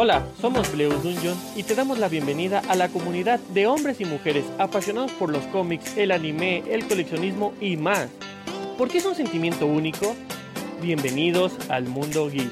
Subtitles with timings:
[0.00, 4.04] Hola, somos Bleus Dungeon y te damos la bienvenida a la comunidad de hombres y
[4.04, 8.08] mujeres apasionados por los cómics, el anime, el coleccionismo y más.
[8.78, 10.14] ¿Por qué es un sentimiento único?
[10.80, 12.48] Bienvenidos al mundo geek.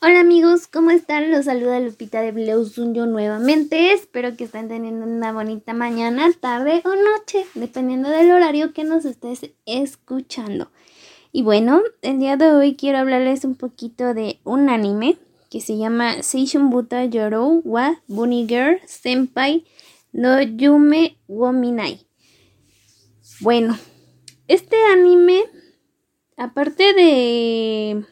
[0.00, 1.30] Hola amigos, ¿cómo están?
[1.30, 3.92] Los saluda Lupita de Bleus Dungeon nuevamente.
[3.92, 9.04] Espero que estén teniendo una bonita mañana, tarde o noche, dependiendo del horario que nos
[9.04, 10.68] estés escuchando.
[11.38, 15.18] Y bueno, el día de hoy quiero hablarles un poquito de un anime
[15.52, 19.64] que se llama Seishun Buta Yorou wa Bunny Girl Senpai
[20.10, 22.04] no Yume Wominai.
[23.38, 23.78] Bueno,
[24.48, 25.44] este anime,
[26.36, 28.04] aparte de,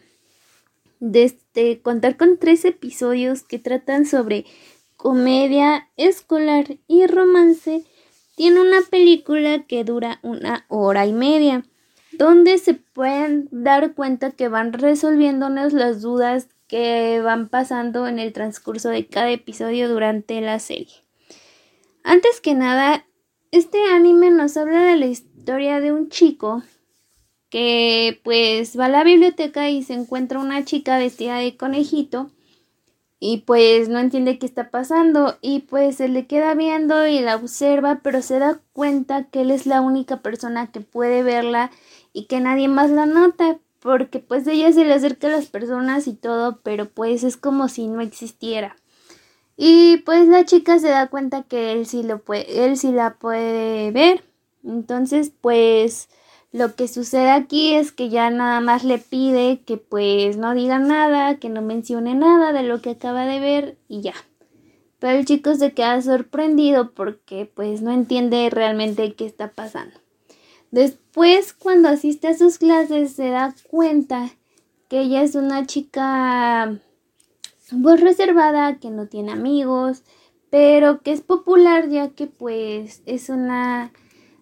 [1.01, 4.47] de este, contar con tres episodios que tratan sobre
[4.97, 7.83] comedia escolar y romance,
[8.37, 11.65] tiene una película que dura una hora y media
[12.19, 18.33] donde se pueden dar cuenta que van resolviéndonos las dudas que van pasando en el
[18.33, 20.95] transcurso de cada episodio durante la serie.
[22.03, 23.07] Antes que nada,
[23.51, 26.63] este anime nos habla de la historia de un chico
[27.51, 32.31] que pues va a la biblioteca y se encuentra una chica vestida de conejito
[33.19, 37.37] y pues no entiende qué está pasando y pues se le queda viendo y la
[37.37, 41.71] observa pero se da cuenta que él es la única persona que puede verla
[42.17, 46.09] y que nadie más la nota, porque pues ella se le acerca a las personas
[46.09, 48.75] y todo, pero pues es como si no existiera.
[49.59, 53.17] Y pues la chica se da cuenta que él sí lo puede, él sí la
[53.19, 54.25] puede ver.
[54.65, 56.09] Entonces, pues
[56.53, 60.79] lo que sucede aquí es que ya nada más le pide que pues no diga
[60.79, 64.15] nada, que no mencione nada de lo que acaba de ver y ya.
[65.01, 70.06] Pero el chico se queda sorprendido porque pues no entiende realmente qué está pasando.
[70.71, 74.31] Después, cuando asiste a sus clases, se da cuenta
[74.89, 76.79] que ella es una chica
[77.83, 80.03] pues reservada, que no tiene amigos,
[80.51, 83.93] pero que es popular ya que pues es una,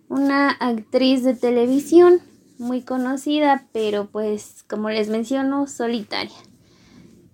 [0.09, 2.21] una actriz de televisión
[2.59, 6.37] muy conocida, pero pues como les menciono, solitaria.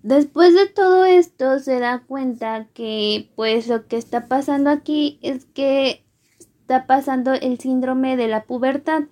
[0.03, 5.45] Después de todo esto se da cuenta que pues lo que está pasando aquí es
[5.45, 6.03] que
[6.71, 9.03] está pasando el síndrome de la pubertad.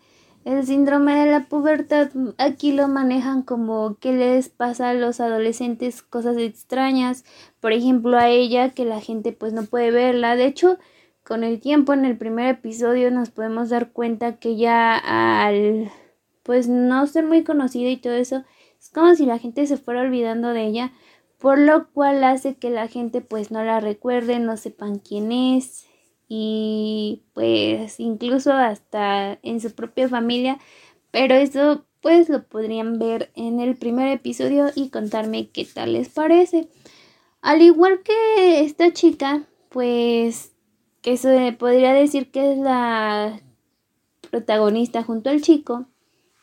[0.45, 6.01] El síndrome de la pubertad aquí lo manejan como que les pasa a los adolescentes
[6.01, 7.25] cosas extrañas,
[7.59, 10.37] por ejemplo a ella que la gente pues no puede verla.
[10.37, 10.77] De hecho,
[11.25, 15.91] con el tiempo en el primer episodio nos podemos dar cuenta que ya al
[16.43, 18.45] pues no ser muy conocida y todo eso,
[18.79, 20.93] es como si la gente se fuera olvidando de ella,
[21.37, 25.88] por lo cual hace que la gente pues no la recuerde, no sepan quién es
[26.29, 30.59] y pues incluso hasta en su propia familia,
[31.11, 36.07] pero eso pues lo podrían ver en el primer episodio y contarme qué tal les
[36.07, 36.69] parece.
[37.41, 40.53] Al igual que esta chica, pues
[41.01, 43.41] que se podría decir que es la
[44.29, 45.87] protagonista junto al chico,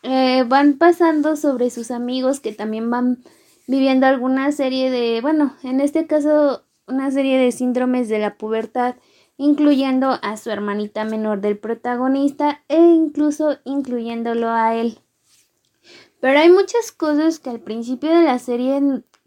[0.02, 3.22] eh, van pasando sobre sus amigos que también van
[3.68, 8.96] viviendo alguna serie de, bueno, en este caso una serie de síndromes de la pubertad
[9.36, 14.98] incluyendo a su hermanita menor del protagonista e incluso incluyéndolo a él.
[16.20, 18.80] Pero hay muchas cosas que al principio de la serie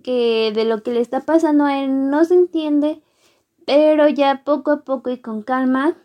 [0.03, 3.01] que de lo que le está pasando a él no se entiende,
[3.65, 5.95] pero ya poco a poco y con calma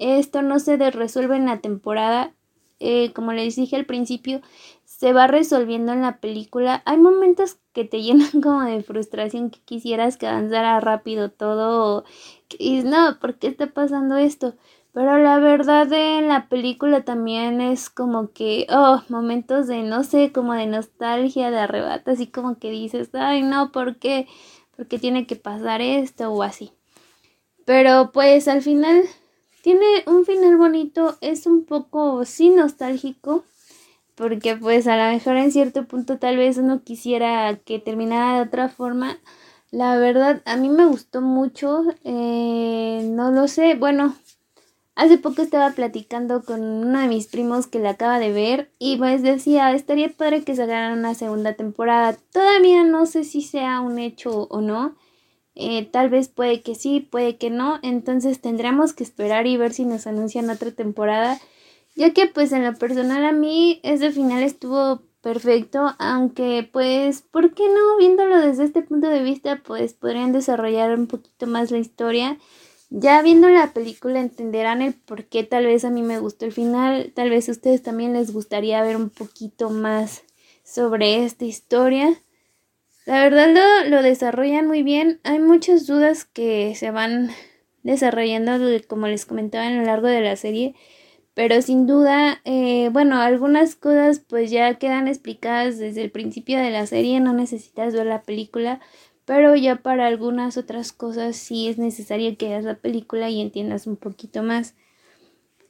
[0.00, 2.34] esto no se resuelve en la temporada.
[2.80, 4.40] Eh, como les dije al principio,
[4.84, 6.82] se va resolviendo en la película.
[6.86, 12.04] Hay momentos que te llenan como de frustración que quisieras que avanzara rápido todo
[12.58, 14.54] y no, ¿por qué está pasando esto?
[14.92, 20.32] Pero la verdad en la película también es como que, oh, momentos de, no sé,
[20.32, 24.26] como de nostalgia, de arrebato, así como que dices, ay, no, ¿por qué?
[24.76, 26.72] ¿Por qué tiene que pasar esto o así?
[27.64, 29.04] Pero pues al final
[29.62, 33.44] tiene un final bonito, es un poco, sí, nostálgico,
[34.14, 38.42] porque pues a lo mejor en cierto punto tal vez uno quisiera que terminara de
[38.48, 39.18] otra forma.
[39.70, 44.14] La verdad, a mí me gustó mucho, eh, no lo sé, bueno,
[44.96, 48.96] hace poco estaba platicando con uno de mis primos que la acaba de ver y
[48.98, 52.16] pues decía, estaría padre que sacaran una segunda temporada.
[52.32, 54.96] Todavía no sé si sea un hecho o no.
[55.60, 57.78] Eh, tal vez puede que sí, puede que no.
[57.82, 61.38] Entonces tendremos que esperar y ver si nos anuncian otra temporada
[62.00, 67.52] ya que pues en lo personal a mí ese final estuvo perfecto, aunque pues, ¿por
[67.52, 67.98] qué no?
[67.98, 72.38] Viéndolo desde este punto de vista, pues podrían desarrollar un poquito más la historia.
[72.88, 76.52] Ya viendo la película entenderán el por qué tal vez a mí me gustó el
[76.52, 80.22] final, tal vez a ustedes también les gustaría ver un poquito más
[80.64, 82.18] sobre esta historia.
[83.06, 85.20] La verdad lo, lo desarrollan muy bien.
[85.24, 87.30] Hay muchas dudas que se van
[87.82, 88.58] desarrollando,
[88.88, 90.74] como les comentaba, a lo largo de la serie.
[91.34, 96.70] Pero sin duda, eh, bueno, algunas cosas pues ya quedan explicadas desde el principio de
[96.70, 98.80] la serie, no necesitas ver la película,
[99.24, 103.86] pero ya para algunas otras cosas sí es necesario que veas la película y entiendas
[103.86, 104.74] un poquito más.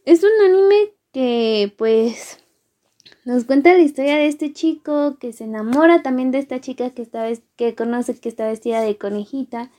[0.07, 2.39] Es un anime que pues
[3.25, 7.03] nos cuenta la historia de este chico que se enamora también de esta chica que,
[7.03, 7.27] está,
[7.57, 9.71] que conoce que está vestida de conejita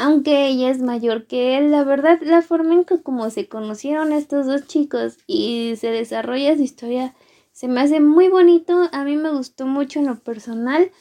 [0.00, 4.12] aunque ella es mayor que él, la verdad, la forma en que como se conocieron
[4.12, 7.14] estos dos chicos y se desarrolla su historia
[7.58, 10.92] se me hace muy bonito, a mí me gustó mucho en lo personal,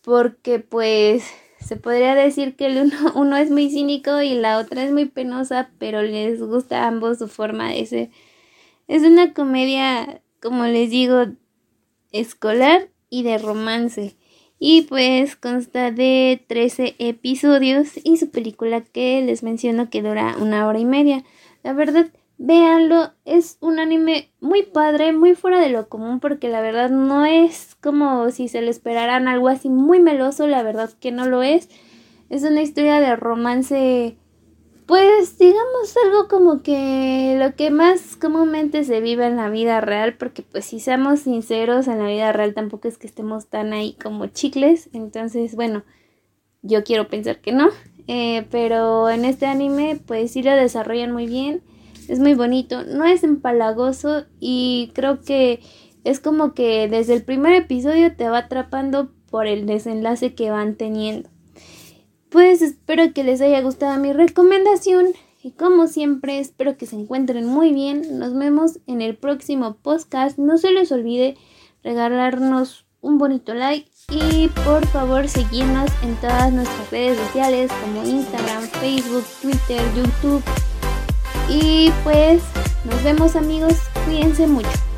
[0.00, 1.22] porque pues
[1.60, 5.04] se podría decir que el uno, uno es muy cínico y la otra es muy
[5.04, 8.10] penosa, pero les gusta a ambos su forma de ser.
[8.88, 11.26] Es una comedia, como les digo,
[12.12, 14.16] escolar y de romance.
[14.58, 20.66] Y pues consta de 13 episodios y su película que les menciono que dura una
[20.66, 21.24] hora y media.
[21.62, 26.60] La verdad, véanlo, es un anime muy padre, muy fuera de lo común porque la
[26.60, 31.10] verdad no es como si se le esperaran algo así muy meloso, la verdad que
[31.10, 31.70] no lo es.
[32.28, 34.16] Es una historia de romance
[34.90, 40.16] pues digamos algo como que lo que más comúnmente se vive en la vida real,
[40.16, 43.96] porque pues si seamos sinceros, en la vida real tampoco es que estemos tan ahí
[44.02, 45.84] como chicles, entonces bueno,
[46.62, 47.68] yo quiero pensar que no,
[48.08, 51.62] eh, pero en este anime pues sí lo desarrollan muy bien,
[52.08, 55.60] es muy bonito, no es empalagoso y creo que
[56.02, 60.74] es como que desde el primer episodio te va atrapando por el desenlace que van
[60.74, 61.30] teniendo.
[62.30, 65.08] Pues espero que les haya gustado mi recomendación
[65.42, 68.20] y como siempre espero que se encuentren muy bien.
[68.20, 70.38] Nos vemos en el próximo podcast.
[70.38, 71.36] No se les olvide
[71.82, 78.62] regalarnos un bonito like y por favor seguirnos en todas nuestras redes sociales como Instagram,
[78.62, 80.42] Facebook, Twitter, YouTube.
[81.48, 82.42] Y pues
[82.84, 83.74] nos vemos amigos,
[84.06, 84.89] cuídense mucho.